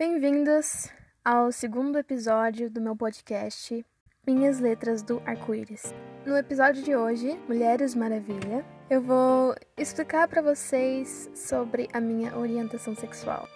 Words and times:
Bem-vindos 0.00 0.88
ao 1.22 1.52
segundo 1.52 1.98
episódio 1.98 2.70
do 2.70 2.80
meu 2.80 2.96
podcast 2.96 3.84
Minhas 4.26 4.58
Letras 4.58 5.02
do 5.02 5.22
Arco-Íris. 5.26 5.92
No 6.24 6.38
episódio 6.38 6.82
de 6.82 6.96
hoje, 6.96 7.38
Mulheres 7.46 7.94
Maravilha, 7.94 8.64
eu 8.88 9.02
vou 9.02 9.54
explicar 9.76 10.26
para 10.26 10.40
vocês 10.40 11.28
sobre 11.34 11.86
a 11.92 12.00
minha 12.00 12.34
orientação 12.34 12.96
sexual. 12.96 13.46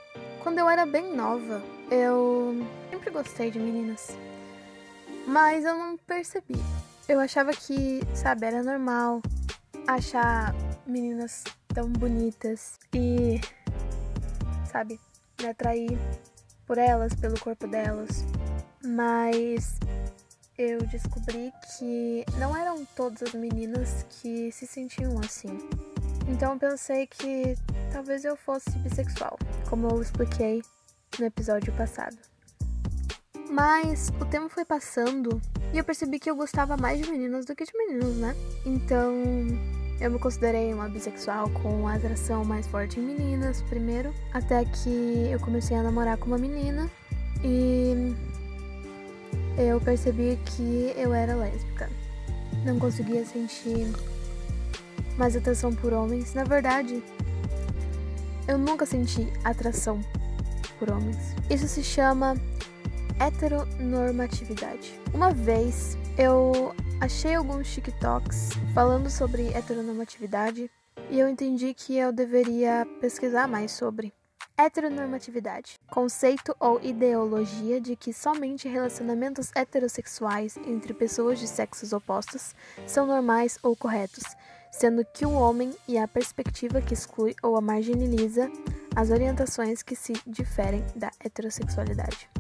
Quando 0.43 0.59
eu 0.59 0.69
era 0.69 0.85
bem 0.85 1.17
nova, 1.17 1.63
eu 1.91 2.55
sempre 2.91 3.11
gostei 3.11 3.51
de 3.51 3.59
meninas, 3.59 4.09
mas 5.27 5.65
eu 5.65 5.79
não 5.79 5.97
percebi. 5.97 6.61
Eu 7.09 7.21
achava 7.21 7.53
que, 7.53 8.01
sabe, 8.15 8.45
era 8.45 8.63
normal 8.63 9.23
achar 9.89 10.55
meninas 10.87 11.43
tão 11.69 11.89
bonitas 11.89 12.79
e, 12.95 13.41
sabe, 14.71 15.01
me 15.41 15.47
atrair 15.49 15.99
por 16.67 16.79
elas, 16.79 17.15
pelo 17.15 17.39
corpo 17.39 17.67
delas. 17.67 18.25
Mas 18.85 19.79
eu 20.57 20.79
descobri 20.87 21.53
que 21.77 22.25
não 22.39 22.57
eram 22.57 22.85
todas 22.97 23.23
as 23.23 23.35
meninas 23.35 24.05
que 24.09 24.53
se 24.53 24.67
sentiam 24.67 25.19
assim. 25.19 25.59
Então 26.29 26.59
pensei 26.59 27.07
que 27.07 27.57
talvez 27.93 28.25
eu 28.25 28.37
fosse 28.37 28.71
bissexual, 28.79 29.39
como 29.69 29.89
eu 29.89 30.01
expliquei 30.01 30.63
no 31.19 31.27
episódio 31.27 31.73
passado. 31.75 32.17
Mas 33.51 34.09
o 34.21 34.25
tempo 34.25 34.49
foi 34.49 34.65
passando 34.65 35.41
e 35.73 35.79
eu 35.79 35.85
percebi 35.85 36.19
que 36.19 36.31
eu 36.31 36.37
gostava 36.37 36.77
mais 36.77 37.01
de 37.01 37.11
meninas 37.11 37.45
do 37.45 37.55
que 37.55 37.65
de 37.65 37.77
meninos, 37.77 38.17
né? 38.17 38.35
Então 38.65 39.13
eu 40.01 40.11
me 40.11 40.19
considerei 40.19 40.73
uma 40.75 40.89
bissexual 40.89 41.49
com 41.51 41.87
atração 41.89 42.45
mais 42.45 42.67
forte 42.67 42.99
em 42.99 43.03
meninas 43.03 43.63
primeiro, 43.63 44.13
até 44.33 44.65
que 44.65 45.29
eu 45.31 45.39
comecei 45.41 45.77
a 45.77 45.83
namorar 45.83 46.17
com 46.17 46.27
uma 46.27 46.39
menina 46.39 46.91
e 47.43 48.15
eu 49.57 49.81
percebi 49.81 50.39
que 50.45 50.93
eu 50.97 51.15
era 51.15 51.35
lésbica. 51.37 51.89
Não 52.65 52.79
conseguia 52.79 53.25
sentir 53.25 53.93
mais 55.17 55.37
atração 55.37 55.73
por 55.75 55.93
homens. 55.93 56.35
Na 56.35 56.45
verdade, 56.45 57.03
eu 58.49 58.59
nunca 58.59 58.85
senti 58.85 59.33
atração 59.45 60.01
por 60.79 60.91
homens. 60.91 61.17
Isso 61.49 61.69
se 61.69 61.83
chama 61.83 62.35
heteronormatividade. 63.21 64.99
Uma 65.13 65.31
vez 65.31 65.97
eu 66.19 66.75
achei 67.01 67.35
alguns 67.35 67.73
TikToks 67.73 68.51
falando 68.73 69.11
sobre 69.11 69.49
heteronormatividade 69.49 70.71
e 71.11 71.19
eu 71.19 71.29
entendi 71.29 71.75
que 71.75 71.97
eu 71.97 72.13
deveria 72.13 72.87
pesquisar 73.01 73.47
mais 73.47 73.73
sobre. 73.73 74.13
Heteronormatividade 74.57 75.75
conceito 75.91 76.55
ou 76.61 76.81
ideologia 76.81 77.81
de 77.81 77.97
que 77.97 78.13
somente 78.13 78.69
relacionamentos 78.69 79.51
heterossexuais 79.55 80.57
entre 80.59 80.95
pessoas 80.95 81.41
de 81.41 81.49
sexos 81.49 81.93
opostos 81.93 82.55
são 82.87 83.07
normais 83.07 83.59
ou 83.63 83.75
corretos, 83.75 84.25
sendo 84.71 85.05
que 85.05 85.27
o 85.27 85.33
homem 85.33 85.73
e 85.89 85.99
a 85.99 86.07
perspectiva 86.07 86.81
que 86.81 86.95
exclui 86.95 87.35
ou 87.43 87.57
a 87.57 87.61
marginaliza 87.61 88.51
as 88.95 89.11
orientações 89.11 89.83
que 89.83 89.97
se 89.97 90.13
diferem 90.25 90.85
da 90.95 91.11
heterossexualidade. 91.19 92.31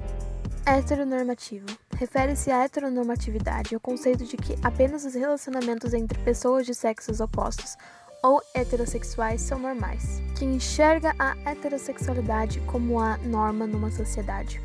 Heteronormativo 0.64 1.66
refere-se 1.96 2.50
à 2.50 2.64
heteronormatividade, 2.64 3.74
ao 3.74 3.80
conceito 3.80 4.24
de 4.24 4.36
que 4.36 4.56
apenas 4.62 5.04
os 5.04 5.14
relacionamentos 5.14 5.94
entre 5.94 6.18
pessoas 6.20 6.66
de 6.66 6.74
sexos 6.74 7.20
opostos 7.20 7.76
ou 8.22 8.42
heterossexuais 8.54 9.42
são 9.42 9.58
normais, 9.58 10.22
que 10.36 10.44
enxerga 10.44 11.14
a 11.18 11.36
heterossexualidade 11.44 12.60
como 12.60 12.98
a 12.98 13.18
norma 13.18 13.66
numa 13.66 13.90
sociedade. 13.90 14.60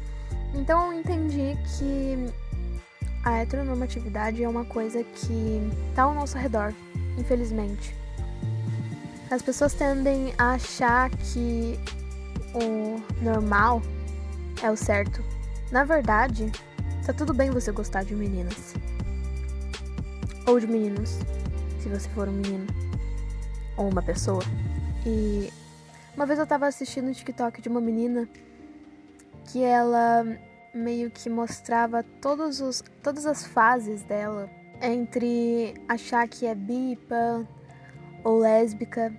Então 0.54 0.94
eu 0.94 1.00
entendi 1.00 1.58
que 1.78 2.16
a 3.24 3.40
heteronormatividade 3.40 4.44
é 4.44 4.48
uma 4.48 4.66
coisa 4.66 5.04
que 5.04 5.62
está 5.90 6.04
ao 6.04 6.14
nosso 6.14 6.38
redor, 6.38 6.74
infelizmente. 7.18 7.94
As 9.30 9.42
pessoas 9.42 9.74
tendem 9.74 10.34
a 10.38 10.54
achar 10.54 11.10
que 11.10 11.78
o 12.54 13.00
normal 13.22 13.82
é 14.64 14.72
o 14.72 14.76
certo. 14.76 15.24
Na 15.72 15.84
verdade, 15.84 16.52
tá 17.10 17.14
tudo 17.14 17.34
bem 17.34 17.50
você 17.50 17.72
gostar 17.72 18.04
de 18.04 18.14
meninas. 18.14 18.76
Ou 20.46 20.60
de 20.60 20.68
meninos, 20.68 21.18
se 21.80 21.90
você 21.90 22.08
for 22.10 22.28
um 22.28 22.32
menino 22.32 22.68
ou 23.76 23.90
uma 23.90 24.04
pessoa. 24.04 24.44
E 25.04 25.52
uma 26.16 26.28
vez 26.28 26.38
eu 26.38 26.46
tava 26.46 26.68
assistindo 26.68 27.08
um 27.08 27.12
TikTok 27.12 27.64
de 27.64 27.68
uma 27.68 27.82
menina 27.82 28.30
que 29.46 29.64
ela 29.64 30.24
meio 30.72 31.10
que 31.10 31.32
mostrava 31.32 32.04
todos 32.22 32.62
os, 32.62 32.84
todas 33.02 33.26
as 33.26 33.44
fases 33.44 34.04
dela 34.04 34.48
entre 34.80 35.74
achar 35.88 36.28
que 36.28 36.46
é 36.46 36.54
bi, 36.54 36.96
pan 37.08 37.48
ou 38.24 38.38
lésbica, 38.38 39.12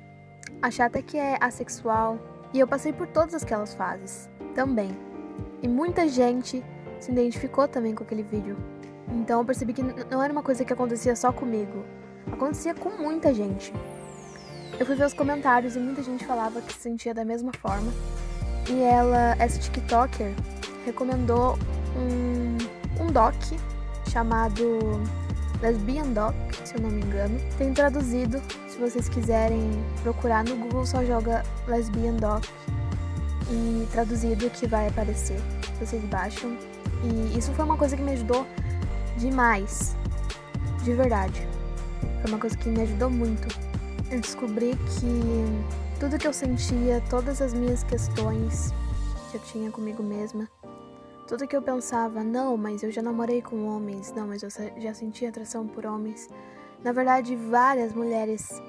achar 0.62 0.84
até 0.84 1.02
que 1.02 1.18
é 1.18 1.36
assexual. 1.40 2.20
E 2.54 2.60
eu 2.60 2.68
passei 2.68 2.92
por 2.92 3.08
todas 3.08 3.42
aquelas 3.42 3.74
fases 3.74 4.30
também. 4.54 4.96
E 5.60 5.66
muita 5.66 6.06
gente 6.06 6.62
se 7.00 7.10
identificou 7.10 7.66
também 7.66 7.94
com 7.94 8.04
aquele 8.04 8.22
vídeo. 8.22 8.56
Então 9.12 9.40
eu 9.40 9.44
percebi 9.44 9.72
que 9.72 9.82
não 9.82 10.22
era 10.22 10.32
uma 10.32 10.42
coisa 10.42 10.64
que 10.64 10.72
acontecia 10.72 11.16
só 11.16 11.32
comigo. 11.32 11.84
Acontecia 12.30 12.74
com 12.74 12.90
muita 12.90 13.34
gente. 13.34 13.72
Eu 14.78 14.86
fui 14.86 14.94
ver 14.94 15.06
os 15.06 15.14
comentários 15.14 15.76
e 15.76 15.78
muita 15.78 16.02
gente 16.02 16.24
falava 16.24 16.60
que 16.60 16.72
se 16.72 16.80
sentia 16.80 17.12
da 17.12 17.24
mesma 17.24 17.52
forma. 17.60 17.92
E 18.70 18.82
ela, 18.82 19.34
essa 19.38 19.58
TikToker, 19.58 20.32
recomendou 20.84 21.58
um, 21.96 23.02
um 23.02 23.12
doc 23.12 23.34
chamado 24.08 24.78
Lesbian 25.60 26.12
Doc, 26.12 26.34
se 26.64 26.76
eu 26.76 26.82
não 26.82 26.90
me 26.90 27.02
engano. 27.02 27.38
Tem 27.58 27.72
traduzido, 27.74 28.40
se 28.68 28.78
vocês 28.78 29.08
quiserem 29.08 29.70
procurar 30.02 30.44
no 30.44 30.56
Google, 30.56 30.86
só 30.86 31.04
joga 31.04 31.42
Lesbian 31.66 32.14
Doc 32.14 32.44
e 33.50 33.86
traduzido 33.92 34.48
que 34.50 34.66
vai 34.66 34.88
aparecer. 34.88 35.40
Vocês 35.78 36.02
baixam. 36.04 36.56
E 37.02 37.38
isso 37.38 37.52
foi 37.52 37.64
uma 37.64 37.76
coisa 37.76 37.96
que 37.96 38.02
me 38.02 38.12
ajudou 38.12 38.46
demais. 39.16 39.96
De 40.84 40.92
verdade. 40.92 41.46
Foi 42.20 42.30
uma 42.30 42.38
coisa 42.38 42.56
que 42.56 42.68
me 42.68 42.82
ajudou 42.82 43.10
muito 43.10 43.70
eu 44.10 44.20
descobri 44.20 44.76
que 44.76 46.00
tudo 46.00 46.18
que 46.18 46.26
eu 46.26 46.32
sentia, 46.32 47.00
todas 47.08 47.40
as 47.40 47.54
minhas 47.54 47.84
questões 47.84 48.74
que 49.30 49.36
eu 49.36 49.40
tinha 49.42 49.70
comigo 49.70 50.02
mesma, 50.02 50.48
tudo 51.28 51.46
que 51.46 51.56
eu 51.56 51.62
pensava, 51.62 52.24
não, 52.24 52.56
mas 52.56 52.82
eu 52.82 52.90
já 52.90 53.00
namorei 53.00 53.40
com 53.40 53.68
homens, 53.68 54.12
não, 54.12 54.26
mas 54.26 54.42
eu 54.42 54.48
já 54.78 54.92
senti 54.92 55.24
atração 55.24 55.66
por 55.66 55.86
homens. 55.86 56.28
Na 56.82 56.90
verdade, 56.90 57.36
várias 57.36 57.92
mulheres 57.92 58.60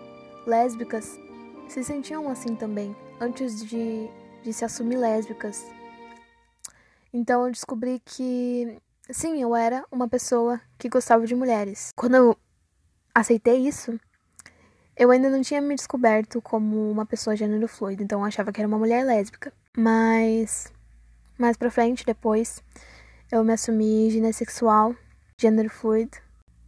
lésbicas 0.46 1.20
se 1.68 1.84
sentiam 1.84 2.30
assim 2.30 2.56
também, 2.56 2.96
antes 3.20 3.66
de, 3.66 4.08
de 4.44 4.54
se 4.54 4.64
assumir 4.64 4.98
lésbicas. 4.98 5.66
Então 7.14 7.46
eu 7.46 7.52
descobri 7.52 8.02
que, 8.04 8.80
sim, 9.10 9.42
eu 9.42 9.56
era 9.56 9.86
uma 9.92 10.08
pessoa 10.08 10.62
que 10.78 10.90
gostava 10.90 11.26
de 11.26 11.36
mulheres. 11.36 11.92
Quando 11.96 12.16
eu 12.16 12.38
aceitei 13.14 13.68
isso, 13.68 14.00
eu 14.96 15.12
ainda 15.12 15.30
não 15.30 15.42
tinha 15.42 15.62
me 15.62 15.76
descoberto 15.76 16.42
como 16.42 16.90
uma 16.90 17.06
pessoa 17.06 17.36
gênero 17.36 17.68
fluido, 17.68 18.04
então 18.04 18.20
eu 18.20 18.26
achava 18.26 18.52
que 18.52 18.62
era 18.62 18.68
uma 18.68 18.78
mulher 18.78 19.04
lésbica. 19.06 19.52
Mas 19.78 20.72
mais 21.38 21.58
pra 21.58 21.72
frente, 21.72 22.06
depois, 22.06 22.64
eu 23.32 23.44
me 23.44 23.54
assumi 23.54 24.10
ginessexual, 24.12 24.96
gênero 25.38 25.70
fluido. 25.70 26.18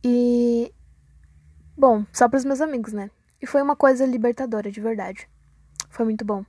E 0.04 0.74
bom, 1.78 2.06
só 2.12 2.28
para 2.28 2.38
os 2.38 2.46
meus 2.46 2.60
amigos, 2.60 2.92
né? 2.92 3.12
E 3.42 3.46
foi 3.46 3.62
uma 3.62 3.76
coisa 3.76 4.06
libertadora, 4.06 4.72
de 4.72 4.82
verdade. 4.82 5.30
Foi 5.90 6.06
muito 6.06 6.26
bom. 6.26 6.44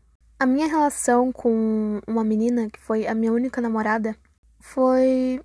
A 0.44 0.47
minha 0.47 0.66
relação 0.66 1.32
com 1.32 2.03
uma 2.06 2.22
menina, 2.22 2.69
que 2.69 2.78
foi 2.78 3.06
a 3.06 3.15
minha 3.15 3.32
única 3.32 3.62
namorada, 3.62 4.14
foi 4.61 5.41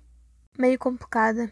meio 0.58 0.78
complicada. 0.78 1.50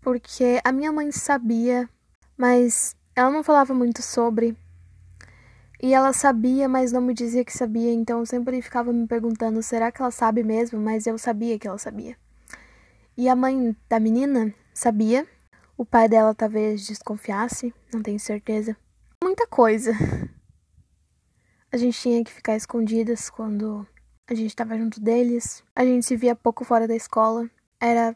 Porque 0.00 0.60
a 0.64 0.72
minha 0.72 0.90
mãe 0.90 1.12
sabia, 1.12 1.88
mas 2.36 2.96
ela 3.14 3.30
não 3.30 3.44
falava 3.44 3.72
muito 3.72 4.02
sobre. 4.02 4.56
E 5.80 5.94
ela 5.94 6.12
sabia, 6.12 6.68
mas 6.68 6.90
não 6.90 7.00
me 7.00 7.14
dizia 7.14 7.44
que 7.44 7.56
sabia, 7.56 7.92
então 7.92 8.18
eu 8.18 8.26
sempre 8.26 8.60
ficava 8.60 8.92
me 8.92 9.06
perguntando: 9.06 9.62
será 9.62 9.92
que 9.92 10.02
ela 10.02 10.10
sabe 10.10 10.42
mesmo? 10.42 10.80
Mas 10.80 11.06
eu 11.06 11.16
sabia 11.16 11.60
que 11.60 11.68
ela 11.68 11.78
sabia. 11.78 12.16
E 13.16 13.28
a 13.28 13.36
mãe 13.36 13.76
da 13.88 14.00
menina 14.00 14.52
sabia. 14.74 15.24
O 15.78 15.84
pai 15.84 16.08
dela 16.08 16.34
talvez 16.34 16.84
desconfiasse, 16.84 17.72
não 17.94 18.02
tenho 18.02 18.18
certeza. 18.18 18.76
Muita 19.22 19.46
coisa. 19.46 19.92
A 21.72 21.78
gente 21.78 21.98
tinha 21.98 22.22
que 22.22 22.30
ficar 22.30 22.54
escondidas 22.54 23.30
quando 23.30 23.86
a 24.28 24.34
gente 24.34 24.50
estava 24.50 24.76
junto 24.76 25.00
deles. 25.00 25.64
A 25.74 25.82
gente 25.82 26.04
se 26.04 26.14
via 26.16 26.36
pouco 26.36 26.66
fora 26.66 26.86
da 26.86 26.94
escola. 26.94 27.48
Era 27.80 28.14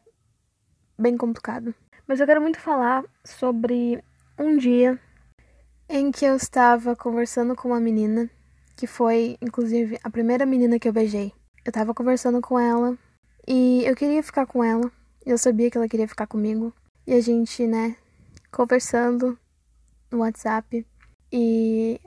bem 0.98 1.16
complicado. 1.16 1.74
Mas 2.06 2.20
eu 2.20 2.26
quero 2.26 2.42
muito 2.42 2.60
falar 2.60 3.02
sobre 3.24 4.04
um 4.38 4.58
dia 4.58 5.00
em 5.88 6.12
que 6.12 6.26
eu 6.26 6.36
estava 6.36 6.94
conversando 6.94 7.56
com 7.56 7.68
uma 7.68 7.80
menina, 7.80 8.28
que 8.76 8.86
foi 8.86 9.38
inclusive 9.40 9.98
a 10.04 10.10
primeira 10.10 10.44
menina 10.44 10.78
que 10.78 10.86
eu 10.86 10.92
beijei. 10.92 11.32
eu 11.64 11.72
tava 11.72 11.94
conversando 11.94 12.42
com 12.42 12.58
ela 12.58 12.96
e 13.48 13.84
eu 13.86 13.96
queria 13.96 14.22
ficar 14.22 14.44
com 14.44 14.62
ela. 14.62 14.92
Eu 15.24 15.38
sabia 15.38 15.70
que 15.70 15.78
ela 15.78 15.88
queria 15.88 16.06
ficar 16.06 16.26
comigo. 16.26 16.74
E 17.06 17.14
a 17.14 17.20
gente, 17.22 17.66
né, 17.66 17.96
conversando 18.52 19.38
no 20.10 20.18
WhatsApp. 20.18 20.86
E 21.32 21.98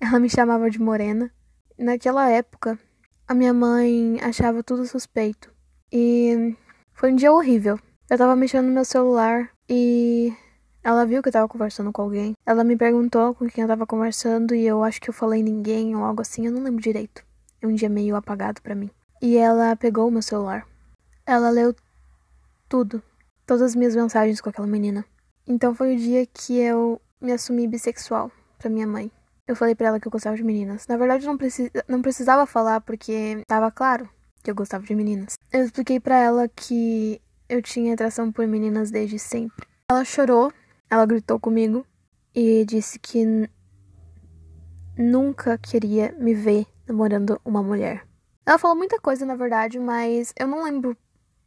ela 0.00 0.18
me 0.18 0.30
chamava 0.30 0.70
de 0.70 0.80
Morena. 0.80 1.30
Naquela 1.78 2.28
época, 2.28 2.78
a 3.26 3.34
minha 3.34 3.52
mãe 3.52 4.18
achava 4.22 4.62
tudo 4.62 4.86
suspeito. 4.86 5.52
E 5.92 6.56
foi 6.92 7.12
um 7.12 7.16
dia 7.16 7.32
horrível. 7.32 7.78
Eu 8.10 8.18
tava 8.18 8.34
mexendo 8.34 8.66
no 8.66 8.72
meu 8.72 8.84
celular 8.84 9.50
e 9.68 10.32
ela 10.82 11.04
viu 11.04 11.22
que 11.22 11.28
eu 11.28 11.32
tava 11.32 11.48
conversando 11.48 11.92
com 11.92 12.02
alguém. 12.02 12.32
Ela 12.46 12.64
me 12.64 12.76
perguntou 12.76 13.34
com 13.34 13.46
quem 13.46 13.62
eu 13.62 13.68
tava 13.68 13.86
conversando 13.86 14.54
e 14.54 14.66
eu 14.66 14.82
acho 14.82 15.00
que 15.00 15.10
eu 15.10 15.14
falei 15.14 15.42
ninguém 15.42 15.94
ou 15.94 16.02
algo 16.02 16.22
assim, 16.22 16.46
eu 16.46 16.52
não 16.52 16.62
lembro 16.62 16.82
direito. 16.82 17.24
É 17.60 17.66
um 17.66 17.74
dia 17.74 17.88
meio 17.88 18.16
apagado 18.16 18.62
para 18.62 18.74
mim. 18.74 18.90
E 19.20 19.36
ela 19.36 19.76
pegou 19.76 20.08
o 20.08 20.10
meu 20.10 20.22
celular. 20.22 20.66
Ela 21.26 21.50
leu 21.50 21.74
tudo, 22.68 23.02
todas 23.44 23.62
as 23.62 23.74
minhas 23.74 23.94
mensagens 23.94 24.40
com 24.40 24.48
aquela 24.48 24.66
menina. 24.66 25.04
Então 25.46 25.74
foi 25.74 25.94
o 25.94 25.98
dia 25.98 26.24
que 26.26 26.56
eu 26.58 27.00
me 27.20 27.32
assumi 27.32 27.66
bissexual 27.66 28.30
para 28.58 28.70
minha 28.70 28.86
mãe. 28.86 29.10
Eu 29.48 29.56
falei 29.56 29.74
para 29.74 29.88
ela 29.88 29.98
que 29.98 30.06
eu 30.06 30.12
gostava 30.12 30.36
de 30.36 30.44
meninas. 30.44 30.86
Na 30.86 30.98
verdade, 30.98 31.26
não, 31.26 31.38
precis... 31.38 31.70
não 31.88 32.02
precisava 32.02 32.44
falar 32.44 32.82
porque 32.82 33.42
tava 33.46 33.70
claro 33.70 34.06
que 34.42 34.50
eu 34.50 34.54
gostava 34.54 34.84
de 34.84 34.94
meninas. 34.94 35.38
Eu 35.50 35.64
expliquei 35.64 35.98
para 35.98 36.18
ela 36.18 36.46
que 36.48 37.18
eu 37.48 37.62
tinha 37.62 37.94
atração 37.94 38.30
por 38.30 38.46
meninas 38.46 38.90
desde 38.90 39.18
sempre. 39.18 39.66
Ela 39.90 40.04
chorou, 40.04 40.52
ela 40.90 41.06
gritou 41.06 41.40
comigo 41.40 41.86
e 42.34 42.62
disse 42.66 42.98
que 42.98 43.48
nunca 44.98 45.56
queria 45.56 46.14
me 46.18 46.34
ver 46.34 46.66
namorando 46.86 47.40
uma 47.42 47.62
mulher. 47.62 48.06
Ela 48.44 48.58
falou 48.58 48.76
muita 48.76 49.00
coisa, 49.00 49.24
na 49.24 49.34
verdade, 49.34 49.78
mas 49.78 50.34
eu 50.38 50.46
não 50.46 50.62
lembro 50.64 50.94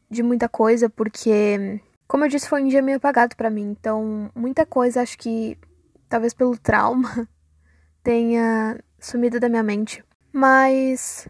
de 0.10 0.24
muita 0.24 0.50
coisa, 0.50 0.90
porque, 0.90 1.80
como 2.08 2.26
eu 2.26 2.30
disse, 2.30 2.50
foi 2.50 2.64
um 2.64 2.68
dia 2.68 2.82
meio 2.82 2.98
apagado 2.98 3.36
para 3.36 3.50
mim. 3.52 3.76
Então, 3.80 4.32
muita 4.36 4.66
coisa, 4.66 5.02
acho 5.02 5.20
que 5.20 5.56
talvez 6.10 6.34
pelo 6.34 6.58
trauma, 6.58 7.28
tenha 8.04 8.80
sumido 9.00 9.40
da 9.40 9.50
minha 9.50 9.64
mente. 9.64 10.04
Mas 10.32 11.28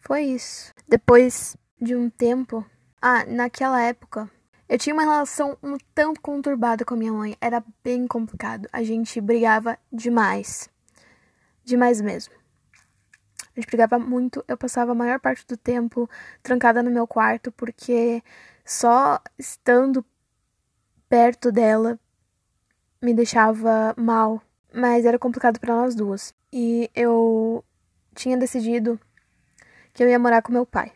foi 0.00 0.22
isso. 0.22 0.72
Depois 0.86 1.56
de 1.80 1.94
um 1.94 2.08
tempo. 2.08 2.64
Ah, 3.00 3.24
naquela 3.26 3.80
época. 3.80 4.30
Eu 4.68 4.78
tinha 4.78 4.94
uma 4.94 5.02
relação 5.02 5.56
um 5.62 5.76
tanto 5.94 6.20
conturbada 6.20 6.84
com 6.84 6.94
a 6.94 6.96
minha 6.96 7.12
mãe. 7.12 7.36
Era 7.40 7.62
bem 7.84 8.06
complicado. 8.06 8.68
A 8.72 8.82
gente 8.82 9.20
brigava 9.20 9.78
demais. 9.92 10.68
Demais 11.64 12.00
mesmo. 12.00 12.34
A 13.56 13.60
gente 13.60 13.66
brigava 13.66 13.98
muito. 13.98 14.44
Eu 14.48 14.56
passava 14.56 14.92
a 14.92 14.94
maior 14.94 15.20
parte 15.20 15.46
do 15.46 15.56
tempo 15.56 16.08
trancada 16.42 16.82
no 16.82 16.90
meu 16.90 17.06
quarto, 17.06 17.52
porque 17.52 18.22
só 18.64 19.20
estando 19.38 20.04
perto 21.08 21.52
dela 21.52 21.98
me 23.00 23.14
deixava 23.14 23.94
mal. 23.96 24.42
Mas 24.76 25.06
era 25.06 25.18
complicado 25.18 25.58
para 25.58 25.74
nós 25.74 25.94
duas. 25.94 26.34
E 26.52 26.90
eu 26.94 27.64
tinha 28.14 28.36
decidido 28.36 29.00
que 29.94 30.04
eu 30.04 30.08
ia 30.08 30.18
morar 30.18 30.42
com 30.42 30.52
meu 30.52 30.66
pai. 30.66 30.92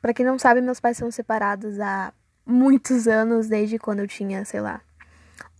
Para 0.00 0.14
quem 0.14 0.24
não 0.24 0.38
sabe, 0.38 0.60
meus 0.60 0.78
pais 0.78 0.96
são 0.96 1.10
separados 1.10 1.80
há 1.80 2.12
muitos 2.46 3.08
anos, 3.08 3.48
desde 3.48 3.80
quando 3.80 3.98
eu 3.98 4.06
tinha, 4.06 4.44
sei 4.44 4.60
lá, 4.60 4.80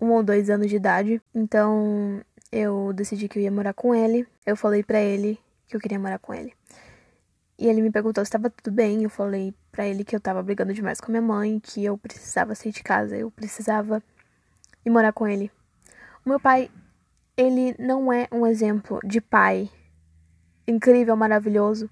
um 0.01 0.13
ou 0.13 0.23
dois 0.23 0.49
anos 0.49 0.69
de 0.69 0.77
idade. 0.77 1.21
Então 1.35 2.23
eu 2.53 2.93
decidi 2.93 3.29
que 3.29 3.41
eu 3.41 3.43
ia 3.43 3.51
morar 3.51 3.75
com 3.75 3.93
ele. 3.93 4.25
Eu 4.47 4.57
falei 4.57 4.85
para 4.85 5.01
ele 5.01 5.37
que 5.67 5.75
eu 5.75 5.81
queria 5.81 5.99
morar 5.99 6.21
com 6.21 6.33
ele. 6.33 6.55
E 7.59 7.67
ele 7.67 7.83
me 7.83 7.91
perguntou 7.91 8.25
se 8.25 8.29
estava 8.29 8.49
tudo 8.49 8.73
bem. 8.73 9.03
Eu 9.03 9.11
falei 9.11 9.53
para 9.73 9.89
ele 9.89 10.05
que 10.05 10.15
eu 10.15 10.21
tava 10.21 10.41
brigando 10.41 10.73
demais 10.73 11.01
com 11.01 11.11
minha 11.11 11.21
mãe, 11.21 11.59
que 11.59 11.85
eu 11.85 11.99
precisava 11.99 12.55
sair 12.55 12.71
de 12.71 12.85
casa, 12.85 13.17
eu 13.17 13.29
precisava 13.29 14.01
ir 14.85 14.91
morar 14.91 15.13
com 15.13 15.27
ele. 15.27 15.51
O 16.25 16.29
meu 16.29 16.39
pai, 16.39 16.71
ele 17.37 17.75
não 17.79 18.13
é 18.13 18.27
um 18.33 18.47
exemplo 18.47 19.01
de 19.05 19.21
pai 19.21 19.71
incrível, 20.67 21.17
maravilhoso, 21.17 21.89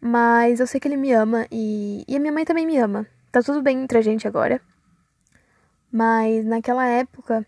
mas 0.00 0.60
eu 0.60 0.66
sei 0.66 0.80
que 0.80 0.88
ele 0.88 0.96
me 0.96 1.12
ama 1.12 1.46
e, 1.50 2.04
e 2.08 2.16
a 2.16 2.20
minha 2.20 2.32
mãe 2.32 2.44
também 2.44 2.66
me 2.66 2.76
ama. 2.78 3.06
Tá 3.30 3.42
tudo 3.42 3.62
bem 3.62 3.82
entre 3.82 3.98
a 3.98 4.02
gente 4.02 4.26
agora. 4.26 4.60
Mas 5.90 6.44
naquela 6.44 6.86
época, 6.86 7.46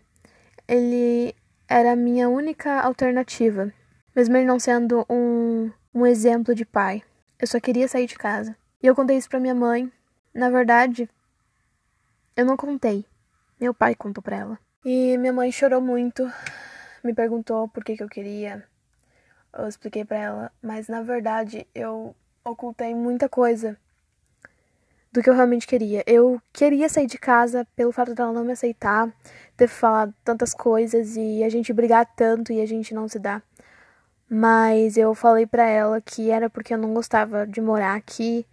ele 0.67 1.35
era 1.67 1.93
a 1.93 1.95
minha 1.95 2.29
única 2.29 2.81
alternativa 2.81 3.73
mesmo 4.17 4.35
ele 4.35 4.47
não 4.47 4.57
sendo 4.57 5.05
um, 5.07 5.71
um 5.93 6.03
exemplo 6.03 6.55
de 6.55 6.65
pai. 6.65 7.03
Eu 7.39 7.45
só 7.45 7.59
queria 7.59 7.87
sair 7.87 8.07
de 8.07 8.17
casa. 8.17 8.57
E 8.81 8.87
eu 8.87 8.95
contei 8.95 9.15
isso 9.15 9.29
pra 9.29 9.39
minha 9.39 9.53
mãe. 9.53 9.91
Na 10.33 10.49
verdade, 10.49 11.07
eu 12.35 12.43
não 12.43 12.57
contei. 12.57 13.05
Meu 13.59 13.75
pai 13.75 13.93
contou 13.93 14.23
pra 14.23 14.37
ela. 14.37 14.59
E 14.83 15.15
minha 15.19 15.31
mãe 15.31 15.51
chorou 15.51 15.79
muito, 15.79 16.27
me 17.07 17.13
perguntou 17.13 17.69
por 17.69 17.83
que, 17.83 17.95
que 17.95 18.03
eu 18.03 18.09
queria. 18.09 18.63
Eu 19.57 19.67
expliquei 19.67 20.03
pra 20.03 20.17
ela, 20.17 20.51
mas 20.61 20.89
na 20.89 21.01
verdade 21.01 21.65
eu 21.73 22.13
ocultei 22.43 22.93
muita 22.93 23.29
coisa 23.29 23.77
do 25.11 25.23
que 25.23 25.29
eu 25.29 25.33
realmente 25.33 25.65
queria. 25.65 26.03
Eu 26.05 26.41
queria 26.51 26.89
sair 26.89 27.07
de 27.07 27.17
casa 27.17 27.65
pelo 27.77 27.93
fato 27.93 28.13
dela 28.13 28.33
não 28.33 28.43
me 28.43 28.51
aceitar, 28.51 29.09
ter 29.55 29.69
falado 29.69 30.13
tantas 30.21 30.53
coisas 30.53 31.15
e 31.15 31.43
a 31.45 31.49
gente 31.49 31.71
brigar 31.71 32.05
tanto 32.13 32.51
e 32.51 32.59
a 32.59 32.65
gente 32.65 32.93
não 32.93 33.07
se 33.07 33.17
dar. 33.19 33.41
Mas 34.29 34.97
eu 34.97 35.15
falei 35.15 35.47
para 35.47 35.65
ela 35.65 36.01
que 36.01 36.29
era 36.29 36.49
porque 36.49 36.73
eu 36.73 36.77
não 36.77 36.93
gostava 36.93 37.47
de 37.47 37.61
morar 37.61 37.95
aqui 37.95 38.45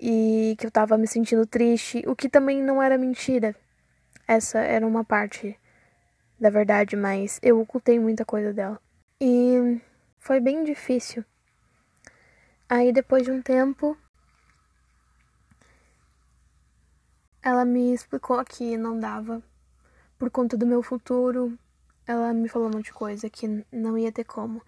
e 0.00 0.56
que 0.58 0.66
eu 0.66 0.70
tava 0.70 0.96
me 0.96 1.06
sentindo 1.06 1.46
triste, 1.46 2.02
o 2.06 2.16
que 2.16 2.30
também 2.30 2.62
não 2.62 2.82
era 2.82 2.96
mentira. 2.96 3.54
Essa 4.26 4.58
era 4.60 4.86
uma 4.86 5.04
parte 5.04 5.54
da 6.38 6.50
verdade, 6.50 6.96
mas 6.96 7.38
eu 7.42 7.60
ocultei 7.60 7.98
muita 7.98 8.24
coisa 8.24 8.52
dela. 8.52 8.80
E 9.20 9.80
foi 10.18 10.40
bem 10.40 10.64
difícil. 10.64 11.24
Aí 12.68 12.92
depois 12.92 13.22
de 13.24 13.30
um 13.30 13.40
tempo, 13.40 13.96
ela 17.42 17.64
me 17.64 17.94
explicou 17.94 18.44
que 18.44 18.76
não 18.76 18.98
dava 18.98 19.42
por 20.18 20.30
conta 20.30 20.56
do 20.56 20.66
meu 20.66 20.82
futuro, 20.82 21.56
ela 22.06 22.32
me 22.32 22.48
falou 22.48 22.68
um 22.68 22.72
monte 22.72 22.86
de 22.86 22.92
coisa 22.92 23.28
que 23.30 23.64
não 23.70 23.96
ia 23.96 24.10
ter 24.10 24.24
como 24.24 24.62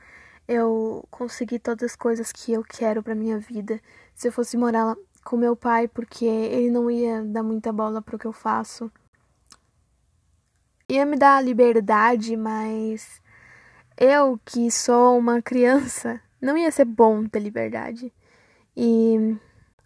eu 0.47 1.06
conseguir 1.11 1.59
todas 1.59 1.91
as 1.91 1.97
coisas 1.97 2.32
que 2.32 2.53
eu 2.53 2.65
quero 2.65 3.03
para 3.03 3.15
minha 3.15 3.38
vida 3.38 3.81
se 4.15 4.29
eu 4.29 4.32
fosse 4.32 4.56
morar 4.56 4.97
com 5.25 5.37
meu 5.37 5.55
pai, 5.55 5.87
porque 5.87 6.25
ele 6.25 6.70
não 6.70 6.91
ia 6.91 7.22
dar 7.22 7.43
muita 7.43 7.70
bola 7.70 8.01
pro 8.01 8.19
que 8.19 8.27
eu 8.27 8.32
faço. 8.32 8.91
Ia 10.91 11.05
me 11.05 11.19
dar 11.19 11.45
liberdade, 11.45 12.35
mas 12.35 13.21
eu 13.95 14.41
que 14.43 14.71
sou 14.71 15.19
uma 15.19 15.43
criança, 15.43 16.19
não 16.41 16.57
ia 16.57 16.71
ser 16.71 16.87
bom 16.87 17.27
ter 17.27 17.41
liberdade. 17.41 18.11
E 18.75 19.37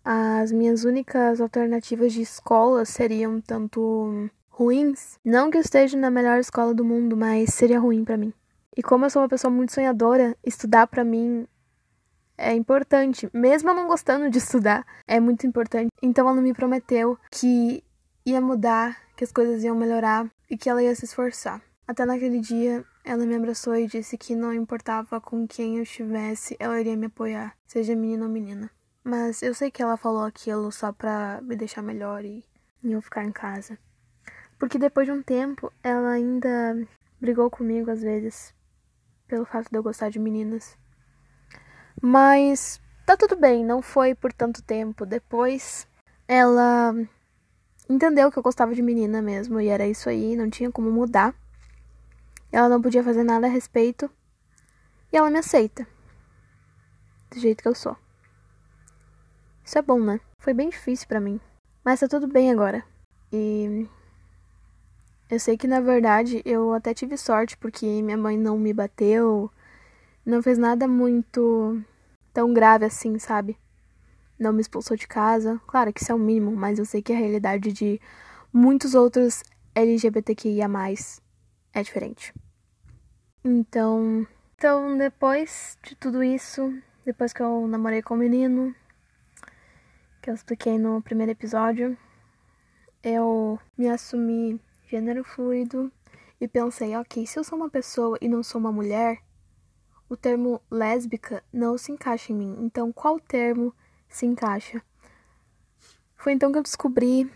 as 0.05 0.53
minhas 0.53 0.85
únicas 0.85 1.41
alternativas 1.41 2.13
de 2.13 2.23
escola 2.23 2.85
seriam 2.85 3.41
tanto 3.41 4.31
ruins. 4.49 5.19
Não 5.25 5.51
que 5.51 5.57
eu 5.59 5.63
esteja 5.63 5.99
na 5.99 6.09
melhor 6.09 6.39
escola 6.39 6.73
do 6.73 6.85
mundo, 6.85 7.17
mas 7.17 7.53
seria 7.53 7.81
ruim 7.81 8.05
para 8.05 8.17
mim. 8.17 8.33
E 8.77 8.81
como 8.81 9.05
eu 9.05 9.11
sou 9.11 9.23
uma 9.23 9.29
pessoa 9.29 9.51
muito 9.51 9.73
sonhadora, 9.73 10.37
estudar 10.45 10.87
para 10.87 11.03
mim 11.03 11.49
é 12.39 12.55
importante, 12.55 13.29
mesmo 13.33 13.71
eu 13.71 13.75
não 13.75 13.89
gostando 13.89 14.31
de 14.31 14.39
estudar, 14.39 14.87
é 15.07 15.19
muito 15.19 15.49
importante. 15.49 15.91
Então 16.01 16.29
ela 16.29 16.41
me 16.41 16.55
prometeu 16.55 17.19
que 17.29 17.83
ia 18.25 18.41
mudar, 18.41 18.97
que 19.17 19.25
as 19.25 19.33
coisas 19.33 19.65
iam 19.65 19.75
melhorar 19.75 20.31
e 20.53 20.57
que 20.59 20.69
ela 20.69 20.83
ia 20.83 20.95
se 20.95 21.07
esforçar. 21.07 21.63
Até 21.89 22.05
naquele 22.05 22.39
dia, 22.39 22.85
ela 23.03 23.25
me 23.25 23.35
abraçou 23.35 23.75
e 23.75 23.87
disse 23.87 24.19
que 24.19 24.37
não 24.37 24.53
importava 24.53 25.19
com 25.19 25.49
quem 25.49 25.79
eu 25.79 25.83
estivesse, 25.83 26.55
ela 26.61 26.79
iria 26.79 26.95
me 26.95 27.07
apoiar, 27.07 27.57
seja 27.67 27.97
menino 27.97 28.25
ou 28.25 28.31
menina. 28.31 28.71
Mas 29.03 29.43
eu 29.43 29.55
sei 29.55 29.71
que 29.71 29.83
ela 29.83 29.97
falou 29.97 30.25
aquilo 30.25 30.71
só 30.71 30.93
pra 30.93 31.41
me 31.41 31.57
deixar 31.57 31.81
melhor 31.81 32.23
e 32.23 32.45
eu 32.85 33.01
ficar 33.01 33.25
em 33.25 33.33
casa. 33.33 33.79
Porque 34.59 34.79
depois 34.79 35.07
de 35.07 35.13
um 35.13 35.23
tempo, 35.23 35.73
ela 35.83 36.11
ainda 36.11 36.87
brigou 37.19 37.51
comigo 37.51 37.91
às 37.91 38.03
vezes, 38.03 38.55
pelo 39.27 39.47
fato 39.47 39.71
de 39.71 39.79
eu 39.79 39.83
gostar 39.83 40.11
de 40.11 40.19
meninas. 40.19 40.77
Mas 42.01 42.79
tá 43.07 43.17
tudo 43.17 43.37
bem, 43.37 43.65
não 43.65 43.81
foi 43.81 44.15
por 44.15 44.35
tanto 44.35 44.63
tempo. 44.63 45.07
Depois, 45.07 45.89
ela 46.29 46.95
entendeu 47.93 48.31
que 48.31 48.39
eu 48.39 48.43
gostava 48.43 48.75
de 48.75 48.83
menina 48.83 49.21
mesmo, 49.21 49.61
e 49.61 49.69
era 49.69 49.87
isso 49.87 50.09
aí, 50.09 50.35
não 50.37 50.49
tinha 50.49 50.71
como 50.71 50.91
mudar. 50.91 51.35
Ela 52.51 52.69
não 52.69 52.83
podia 52.83 53.03
fazer 53.03 53.23
nada 53.23 53.47
a 53.47 53.51
respeito. 53.51 54.11
E 55.13 55.17
ela 55.17 55.31
me 55.31 55.39
aceita. 55.39 55.87
Do 57.31 57.39
jeito 57.39 57.63
que 57.63 57.69
eu 57.69 57.75
sou. 57.75 57.97
Isso 59.65 59.79
é 59.79 59.83
bom, 59.83 60.01
né? 60.01 60.21
Foi 60.39 60.53
bem 60.53 60.69
difícil 60.69 61.07
para 61.07 61.21
mim. 61.21 61.41
Mas 61.85 62.01
tá 62.01 62.09
tudo 62.09 62.27
bem 62.27 62.51
agora. 62.51 62.85
E 63.33 63.89
eu 65.31 65.41
sei 65.41 65.57
que 65.57 65.67
na 65.67 65.81
verdade 65.81 66.43
eu 66.45 66.73
até 66.75 66.93
tive 66.93 67.17
sorte 67.17 67.57
porque 67.57 68.03
minha 68.03 68.19
mãe 68.19 68.37
não 68.37 68.59
me 68.59 68.73
bateu, 68.73 69.51
não 70.27 70.43
fez 70.43 70.59
nada 70.59 70.87
muito 70.87 71.83
tão 72.35 72.53
grave 72.53 72.85
assim, 72.85 73.19
sabe? 73.19 73.57
Não 74.43 74.53
me 74.53 74.61
expulsou 74.61 74.97
de 74.97 75.07
casa. 75.07 75.61
Claro 75.67 75.93
que 75.93 76.03
isso 76.03 76.13
é 76.13 76.15
o 76.15 76.19
mínimo, 76.19 76.51
mas 76.55 76.79
eu 76.79 76.85
sei 76.85 77.01
que 77.01 77.13
a 77.13 77.17
realidade 77.17 77.73
de 77.73 78.01
muitos 78.53 78.95
outros 78.95 79.43
LGBTQIA 79.75 80.67
é 81.73 81.83
diferente. 81.83 82.35
Então, 83.45 84.27
então 84.57 84.97
depois 84.99 85.79
de 85.83 85.97
tudo 85.97 86.23
isso, 86.23 86.75
depois 87.05 87.33
que 87.33 87.43
eu 87.43 87.67
namorei 87.67 88.03
com 88.03 88.15
o 88.15 88.19
menino, 88.19 88.75
que 90.21 90.31
eu 90.31 90.35
expliquei 90.35 90.79
no 90.79 91.01
primeiro 91.01 91.33
episódio, 91.33 91.97
eu 93.03 93.59
me 93.77 93.89
assumi 93.89 94.61
gênero 94.89 95.25
fluido 95.25 95.91
e 96.41 96.47
pensei, 96.47 96.95
ok, 96.97 97.27
se 97.27 97.39
eu 97.39 97.45
sou 97.45 97.57
uma 97.59 97.71
pessoa 97.71 98.19
e 98.21 98.29
não 98.29 98.43
sou 98.43 98.61
uma 98.61 98.71
mulher, 98.71 99.19
o 100.09 100.17
termo 100.17 100.61
lésbica 100.71 101.43
não 101.53 101.79
se 101.79 101.91
encaixa 101.91 102.33
em 102.33 102.37
mim. 102.37 102.57
Então, 102.61 102.93
qual 102.93 103.19
termo 103.19 103.75
se 104.13 104.27
encaixa? 104.27 104.83
Foi 106.17 106.33
então 106.33 106.53
que 106.53 106.59
eu 106.59 106.63
descobri 106.63 107.29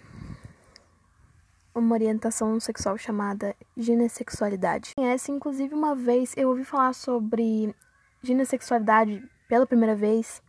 uma 1.74 1.94
orientação 1.94 2.58
sexual 2.60 2.96
chamada 2.96 3.54
ginessexualidade. 3.76 4.92
Essa, 4.98 5.32
inclusive, 5.32 5.74
uma 5.74 5.94
vez 5.94 6.32
eu 6.36 6.48
ouvi 6.48 6.64
falar 6.64 6.92
sobre 6.92 7.74
ginessexualidade 8.22 9.22
pela 9.48 9.66
primeira 9.66 9.94
vez 9.94 10.42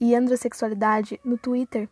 e 0.00 0.14
androsexualidade 0.14 1.20
no 1.24 1.38
Twitter. 1.38 1.88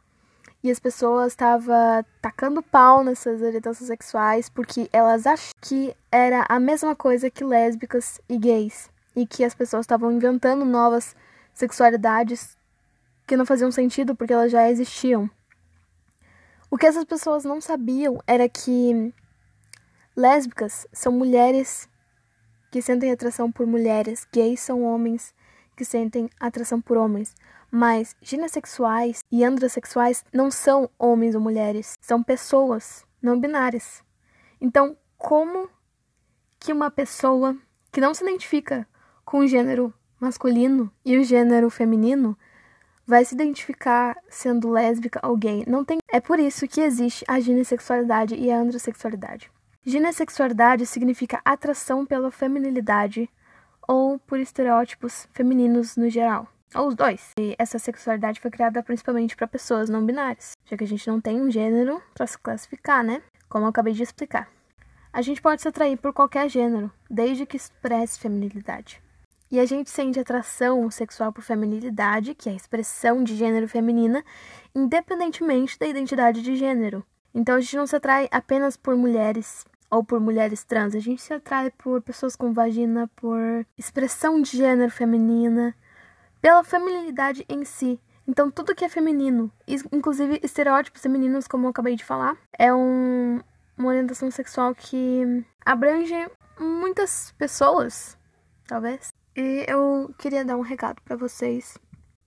E 0.63 0.71
as 0.71 0.79
pessoas 0.79 1.33
estavam 1.33 2.05
tacando 2.23 2.63
pau 2.63 3.05
nessas 3.05 3.43
orientações 3.43 3.87
sexuais 3.87 4.49
porque 4.49 4.89
elas 4.93 5.27
acham 5.27 5.53
que 5.61 5.95
era 6.11 6.45
a 6.49 6.59
mesma 6.59 6.97
coisa 6.97 7.31
que 7.31 7.45
lésbicas 7.45 8.21
e 8.29 8.39
gays. 8.39 8.91
E 9.15 9.27
que 9.27 9.45
as 9.45 9.55
pessoas 9.55 9.85
estavam 9.85 10.11
inventando 10.11 10.65
novas 10.65 11.15
sexualidades 11.53 12.57
que 13.27 13.37
não 13.37 13.47
faziam 13.47 13.71
sentido 13.71 14.15
porque 14.15 14.33
elas 14.33 14.53
já 14.53 14.71
existiam. 14.71 15.31
O 16.71 16.77
que 16.77 16.87
essas 16.87 17.05
pessoas 17.05 17.45
não 17.45 17.61
sabiam 17.61 18.19
era 18.27 18.49
que 18.49 19.15
lésbicas 20.17 20.87
são 20.93 21.13
mulheres 21.13 21.89
que 22.71 22.83
sentem 22.83 23.13
atração 23.13 23.53
por 23.53 23.67
mulheres, 23.67 24.27
gays 24.33 24.61
são 24.61 24.83
homens 24.83 25.33
que 25.77 25.85
sentem 25.85 26.29
atração 26.41 26.81
por 26.81 26.97
homens. 26.97 27.35
Mas 27.71 28.15
ginessexuais 28.21 29.25
e 29.31 29.45
androssexuais 29.45 30.25
não 30.33 30.51
são 30.51 30.91
homens 30.99 31.35
ou 31.35 31.41
mulheres, 31.41 31.97
são 32.01 32.23
pessoas 32.23 33.05
não 33.23 33.39
binárias. 33.39 34.03
Então, 34.61 34.97
como 35.17 35.69
que 36.59 36.73
uma 36.73 36.91
pessoa 36.91 37.57
que 37.93 38.01
não 38.01 38.15
se 38.15 38.25
identifica 38.25 38.87
com 39.25 39.39
o 39.39 39.47
gênero 39.47 39.93
masculino 40.21 40.91
e 41.05 41.17
o 41.17 41.25
gênero 41.25 41.71
feminino 41.71 42.37
vai 43.07 43.25
se 43.25 43.35
identificar 43.35 44.17
sendo 44.29 44.71
lésbica 44.71 45.21
ou 45.27 45.37
gay? 45.37 45.65
Não 45.67 45.85
tem. 45.85 45.99
É 46.11 46.21
por 46.21 46.39
isso 46.39 46.67
que 46.67 46.81
existe 46.81 47.25
a 47.29 47.41
ginessexualidade 47.41 48.35
e 48.35 48.51
a 48.51 48.59
androssexualidade. 48.59 49.51
Ginessexualidade 49.85 50.87
significa 50.87 51.41
atração 51.45 52.07
pela 52.07 52.31
feminilidade 52.31 53.29
ou 53.87 54.19
por 54.19 54.39
estereótipos 54.39 55.29
femininos 55.33 55.97
no 55.97 56.09
geral. 56.09 56.49
Ou 56.75 56.89
os 56.89 56.95
dois. 56.95 57.31
E 57.39 57.55
essa 57.59 57.79
sexualidade 57.79 58.41
foi 58.41 58.51
criada 58.51 58.83
principalmente 58.83 59.37
para 59.37 59.47
pessoas 59.47 59.89
não 59.89 60.05
binárias, 60.05 60.53
já 60.65 60.77
que 60.77 60.85
a 60.85 60.87
gente 60.87 61.07
não 61.07 61.21
tem 61.21 61.41
um 61.41 61.51
gênero 61.51 62.03
para 62.15 62.27
se 62.27 62.39
classificar, 62.39 63.05
né? 63.05 63.23
Como 63.49 63.67
eu 63.67 63.69
acabei 63.69 63.93
de 63.93 64.03
explicar. 64.03 64.49
A 65.13 65.23
gente 65.23 65.41
pode 65.41 65.63
se 65.63 65.69
atrair 65.69 65.97
por 65.97 66.13
qualquer 66.13 66.49
gênero, 66.49 66.91
desde 67.09 67.47
que 67.47 67.57
expresse 67.57 68.19
feminilidade. 68.19 69.04
E 69.51 69.61
a 69.61 69.65
gente 69.67 69.91
sente 69.91 70.19
atração 70.19 70.91
sexual 70.91 71.33
por 71.33 71.43
feminilidade, 71.43 72.35
que 72.35 72.49
é 72.49 72.53
a 72.53 72.57
expressão 72.57 73.23
de 73.23 73.37
gênero 73.37 73.69
feminina, 73.69 74.25
independentemente 74.75 75.79
da 75.79 75.87
identidade 75.87 76.43
de 76.43 76.57
gênero. 76.57 77.05
Então 77.35 77.57
a 77.57 77.61
gente 77.61 77.77
não 77.77 77.87
se 77.87 77.97
atrai 77.97 78.29
apenas 78.31 78.77
por 78.77 78.97
mulheres 78.97 79.65
ou 79.91 80.03
por 80.03 80.19
mulheres 80.19 80.65
trans, 80.65 80.95
a 80.95 80.99
gente 80.99 81.23
se 81.23 81.33
atrai 81.33 81.71
por 81.71 82.03
pessoas 82.03 82.35
com 82.35 82.53
vagina, 82.53 83.09
por 83.15 83.65
expressão 83.79 84.43
de 84.43 84.57
gênero 84.57 84.91
feminina, 84.91 85.75
pela 86.41 86.65
feminilidade 86.65 87.45
em 87.49 87.65
si. 87.65 88.01
Então, 88.27 88.51
tudo 88.51 88.75
que 88.75 88.85
é 88.85 88.89
feminino, 88.89 89.53
inclusive 89.93 90.41
estereótipos 90.43 91.01
femininos, 91.01 91.47
como 91.47 91.67
eu 91.67 91.71
acabei 91.71 91.95
de 91.95 92.05
falar, 92.05 92.37
é 92.59 92.75
um, 92.75 93.41
uma 93.79 93.89
orientação 93.89 94.31
sexual 94.31 94.75
que 94.75 95.45
abrange 95.65 96.15
muitas 96.59 97.33
pessoas, 97.39 98.19
talvez. 98.67 99.14
E 99.37 99.65
eu 99.69 100.15
queria 100.17 100.45
dar 100.45 100.57
um 100.57 100.61
recado 100.61 101.03
para 101.03 101.17
vocês, 101.17 101.77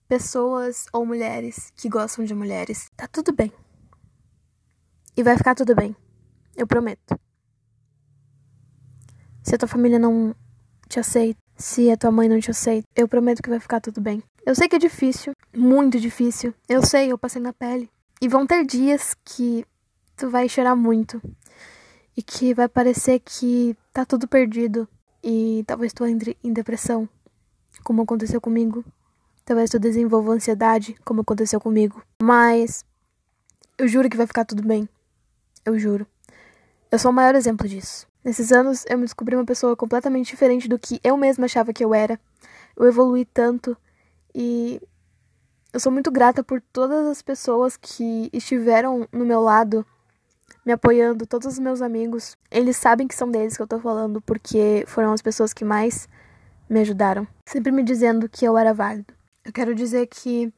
pessoas 0.06 0.84
ou 0.92 1.06
mulheres 1.06 1.72
que 1.74 1.88
gostam 1.88 2.24
de 2.24 2.34
mulheres. 2.34 2.90
Tá 2.94 3.06
tudo 3.06 3.32
bem. 3.32 3.50
E 5.16 5.22
vai 5.22 5.36
ficar 5.36 5.54
tudo 5.54 5.74
bem. 5.74 5.96
Eu 6.54 6.66
prometo. 6.66 7.18
Se 9.42 9.54
a 9.54 9.58
tua 9.58 9.68
família 9.68 9.98
não 9.98 10.34
te 10.86 11.00
aceita, 11.00 11.40
se 11.56 11.90
a 11.90 11.96
tua 11.96 12.10
mãe 12.10 12.28
não 12.28 12.38
te 12.38 12.50
aceita, 12.50 12.86
eu 12.94 13.08
prometo 13.08 13.42
que 13.42 13.48
vai 13.48 13.58
ficar 13.58 13.80
tudo 13.80 14.00
bem. 14.00 14.22
Eu 14.44 14.54
sei 14.54 14.68
que 14.68 14.76
é 14.76 14.78
difícil, 14.78 15.32
muito 15.56 15.98
difícil. 15.98 16.54
Eu 16.68 16.84
sei, 16.84 17.10
eu 17.10 17.18
passei 17.18 17.40
na 17.40 17.52
pele. 17.52 17.90
E 18.20 18.28
vão 18.28 18.46
ter 18.46 18.66
dias 18.66 19.16
que 19.24 19.64
tu 20.14 20.28
vai 20.28 20.48
chorar 20.48 20.76
muito. 20.76 21.22
E 22.14 22.22
que 22.22 22.52
vai 22.52 22.68
parecer 22.68 23.20
que 23.20 23.74
tá 23.92 24.04
tudo 24.04 24.28
perdido. 24.28 24.88
E 25.22 25.64
talvez 25.66 25.92
tu 25.92 26.04
entre 26.06 26.36
em 26.42 26.52
depressão, 26.52 27.08
como 27.82 28.02
aconteceu 28.02 28.40
comigo. 28.40 28.84
Talvez 29.44 29.70
tu 29.70 29.78
desenvolva 29.78 30.32
ansiedade, 30.32 30.96
como 31.04 31.22
aconteceu 31.22 31.60
comigo. 31.60 32.02
Mas 32.22 32.84
eu 33.76 33.88
juro 33.88 34.10
que 34.10 34.16
vai 34.16 34.26
ficar 34.26 34.44
tudo 34.44 34.62
bem. 34.62 34.88
Eu 35.64 35.78
juro. 35.78 36.06
Eu 36.90 36.98
sou 36.98 37.10
o 37.10 37.14
maior 37.14 37.34
exemplo 37.34 37.68
disso. 37.68 38.06
Nesses 38.24 38.52
anos, 38.52 38.84
eu 38.88 38.98
me 38.98 39.04
descobri 39.04 39.36
uma 39.36 39.44
pessoa 39.44 39.76
completamente 39.76 40.26
diferente 40.26 40.68
do 40.68 40.78
que 40.78 41.00
eu 41.02 41.16
mesma 41.16 41.46
achava 41.46 41.72
que 41.72 41.84
eu 41.84 41.94
era. 41.94 42.20
Eu 42.76 42.86
evolui 42.86 43.24
tanto 43.24 43.76
e 44.34 44.80
eu 45.72 45.80
sou 45.80 45.92
muito 45.92 46.10
grata 46.10 46.42
por 46.42 46.60
todas 46.72 47.06
as 47.06 47.22
pessoas 47.22 47.76
que 47.76 48.28
estiveram 48.32 49.08
no 49.12 49.24
meu 49.24 49.40
lado, 49.40 49.84
me 50.64 50.72
apoiando, 50.72 51.26
todos 51.26 51.46
os 51.46 51.58
meus 51.58 51.80
amigos. 51.80 52.36
Eles 52.50 52.76
sabem 52.76 53.06
que 53.06 53.14
são 53.14 53.30
deles 53.30 53.56
que 53.56 53.62
eu 53.62 53.66
tô 53.66 53.78
falando, 53.78 54.20
porque 54.20 54.84
foram 54.86 55.12
as 55.12 55.22
pessoas 55.22 55.52
que 55.52 55.64
mais 55.64 56.08
me 56.68 56.80
ajudaram, 56.80 57.26
sempre 57.46 57.72
me 57.72 57.82
dizendo 57.82 58.28
que 58.28 58.44
eu 58.44 58.58
era 58.58 58.74
válido. 58.74 59.14
Eu 59.44 59.52
quero 59.52 59.74
dizer 59.74 60.06
que, 60.06 60.52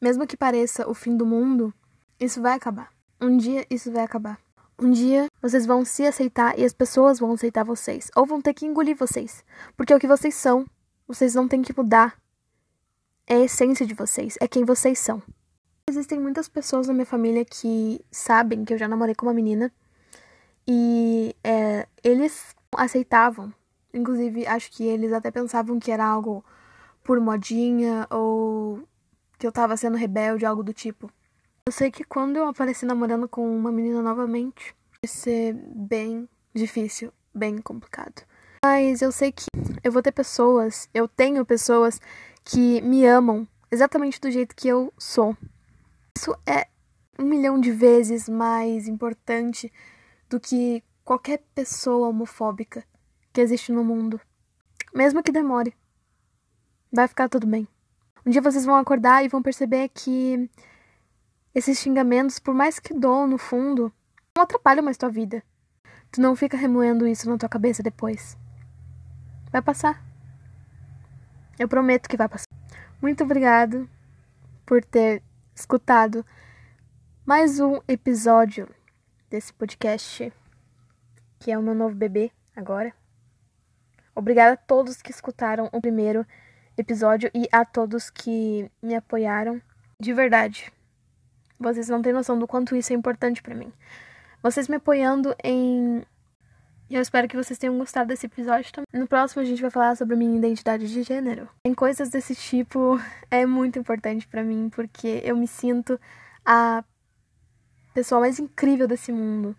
mesmo 0.00 0.26
que 0.26 0.36
pareça 0.36 0.88
o 0.88 0.94
fim 0.94 1.16
do 1.16 1.24
mundo, 1.24 1.72
isso 2.18 2.42
vai 2.42 2.54
acabar. 2.54 2.88
Um 3.20 3.36
dia 3.36 3.64
isso 3.70 3.92
vai 3.92 4.02
acabar. 4.02 4.38
Um 4.76 4.90
dia 4.90 5.28
vocês 5.40 5.64
vão 5.64 5.84
se 5.84 6.04
aceitar 6.04 6.58
e 6.58 6.64
as 6.64 6.72
pessoas 6.72 7.20
vão 7.20 7.32
aceitar 7.32 7.64
vocês. 7.64 8.10
Ou 8.16 8.26
vão 8.26 8.40
ter 8.40 8.54
que 8.54 8.66
engolir 8.66 8.96
vocês. 8.96 9.44
Porque 9.76 9.92
é 9.92 9.96
o 9.96 10.00
que 10.00 10.08
vocês 10.08 10.34
são. 10.34 10.66
Vocês 11.06 11.34
não 11.34 11.46
têm 11.46 11.62
que 11.62 11.76
mudar. 11.76 12.18
É 13.26 13.36
a 13.36 13.44
essência 13.44 13.86
de 13.86 13.94
vocês. 13.94 14.36
É 14.40 14.48
quem 14.48 14.64
vocês 14.64 14.98
são. 14.98 15.22
Existem 15.86 16.18
muitas 16.18 16.48
pessoas 16.48 16.88
na 16.88 16.94
minha 16.94 17.06
família 17.06 17.44
que 17.44 18.04
sabem 18.10 18.64
que 18.64 18.72
eu 18.72 18.78
já 18.78 18.88
namorei 18.88 19.14
com 19.14 19.26
uma 19.26 19.34
menina. 19.34 19.70
E 20.66 21.36
é, 21.44 21.86
eles 22.02 22.56
aceitavam. 22.74 23.52
Inclusive, 23.92 24.46
acho 24.46 24.72
que 24.72 24.82
eles 24.82 25.12
até 25.12 25.30
pensavam 25.30 25.78
que 25.78 25.92
era 25.92 26.04
algo 26.04 26.44
por 27.04 27.20
modinha 27.20 28.06
ou 28.10 28.82
que 29.38 29.46
eu 29.46 29.52
tava 29.52 29.76
sendo 29.76 29.96
rebelde, 29.96 30.46
algo 30.46 30.62
do 30.62 30.72
tipo. 30.72 31.10
Eu 31.66 31.72
sei 31.72 31.90
que 31.90 32.02
quando 32.02 32.38
eu 32.38 32.48
apareci 32.48 32.86
namorando 32.86 33.28
com 33.28 33.46
uma 33.56 33.70
menina 33.70 34.02
novamente, 34.02 34.74
vai 35.02 35.08
ser 35.08 35.52
bem 35.52 36.28
difícil, 36.54 37.12
bem 37.32 37.58
complicado. 37.58 38.22
Mas 38.64 39.02
eu 39.02 39.12
sei 39.12 39.30
que 39.30 39.46
eu 39.82 39.92
vou 39.92 40.02
ter 40.02 40.12
pessoas, 40.12 40.88
eu 40.94 41.06
tenho 41.06 41.44
pessoas 41.44 42.00
que 42.42 42.80
me 42.80 43.06
amam 43.06 43.46
exatamente 43.70 44.20
do 44.20 44.30
jeito 44.30 44.56
que 44.56 44.66
eu 44.66 44.92
sou. 44.98 45.36
Isso 46.16 46.36
é 46.46 46.68
um 47.18 47.24
milhão 47.24 47.60
de 47.60 47.70
vezes 47.70 48.28
mais 48.28 48.86
importante 48.86 49.72
do 50.30 50.38
que 50.38 50.82
qualquer 51.04 51.42
pessoa 51.54 52.08
homofóbica 52.08 52.84
que 53.32 53.40
existe 53.40 53.72
no 53.72 53.84
mundo. 53.84 54.20
Mesmo 54.94 55.22
que 55.22 55.32
demore. 55.32 55.74
Vai 56.92 57.08
ficar 57.08 57.28
tudo 57.28 57.46
bem. 57.46 57.66
Um 58.24 58.30
dia 58.30 58.40
vocês 58.40 58.64
vão 58.64 58.76
acordar 58.76 59.24
e 59.24 59.28
vão 59.28 59.42
perceber 59.42 59.88
que 59.88 60.48
esses 61.54 61.78
xingamentos, 61.78 62.38
por 62.38 62.54
mais 62.54 62.78
que 62.78 62.94
doam 62.94 63.26
no 63.26 63.36
fundo, 63.36 63.92
não 64.36 64.44
atrapalham 64.44 64.84
mais 64.84 64.96
tua 64.96 65.10
vida. 65.10 65.42
Tu 66.10 66.20
não 66.20 66.36
fica 66.36 66.56
remoendo 66.56 67.06
isso 67.06 67.28
na 67.28 67.36
tua 67.36 67.48
cabeça 67.48 67.82
depois. 67.82 68.38
Vai 69.50 69.60
passar. 69.60 70.02
Eu 71.58 71.68
prometo 71.68 72.08
que 72.08 72.16
vai 72.16 72.28
passar. 72.28 72.48
Muito 73.02 73.24
obrigado 73.24 73.88
por 74.64 74.82
ter 74.84 75.22
escutado 75.54 76.26
mais 77.24 77.60
um 77.60 77.80
episódio 77.86 78.68
desse 79.30 79.52
podcast, 79.52 80.32
que 81.38 81.50
é 81.50 81.56
o 81.56 81.62
meu 81.62 81.74
novo 81.74 81.94
bebê 81.94 82.32
agora. 82.56 82.92
Obrigada 84.14 84.54
a 84.54 84.56
todos 84.56 85.00
que 85.00 85.10
escutaram 85.10 85.68
o 85.72 85.80
primeiro 85.80 86.26
episódio 86.76 87.30
e 87.32 87.48
a 87.52 87.64
todos 87.64 88.10
que 88.10 88.70
me 88.82 88.94
apoiaram 88.94 89.62
De 89.98 90.12
verdade. 90.12 90.72
Vocês 91.58 91.88
não 91.88 92.02
têm 92.02 92.12
noção 92.12 92.38
do 92.38 92.48
quanto 92.48 92.74
isso 92.74 92.92
é 92.92 92.96
importante 92.96 93.42
para 93.42 93.54
mim. 93.54 93.72
Vocês 94.42 94.68
me 94.68 94.76
apoiando 94.76 95.34
em. 95.42 96.04
Eu 96.90 97.00
espero 97.00 97.26
que 97.26 97.36
vocês 97.36 97.58
tenham 97.58 97.78
gostado 97.78 98.08
desse 98.08 98.26
episódio 98.26 98.72
também. 98.72 98.86
No 98.92 99.06
próximo 99.06 99.42
a 99.42 99.44
gente 99.44 99.60
vai 99.60 99.70
falar 99.70 99.96
sobre 99.96 100.16
minha 100.16 100.36
identidade 100.36 100.86
de 100.86 101.02
gênero. 101.02 101.48
Em 101.66 101.74
coisas 101.74 102.10
desse 102.10 102.34
tipo 102.34 103.00
é 103.30 103.46
muito 103.46 103.78
importante 103.78 104.26
para 104.28 104.44
mim 104.44 104.68
porque 104.68 105.20
eu 105.24 105.36
me 105.36 105.46
sinto 105.46 105.98
a 106.44 106.84
pessoa 107.94 108.20
mais 108.20 108.38
incrível 108.38 108.86
desse 108.86 109.10
mundo. 109.12 109.56